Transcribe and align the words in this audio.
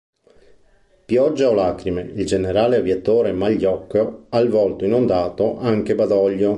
Pioggia 1.05 1.47
o 1.47 1.53
lacrime, 1.53 2.01
il 2.01 2.25
generale 2.25 2.77
aviatore 2.77 3.33
Magliocco 3.33 4.25
ha 4.29 4.39
il 4.39 4.49
volto 4.49 4.83
inondato, 4.83 5.59
anche 5.59 5.93
Badoglio"..". 5.93 6.49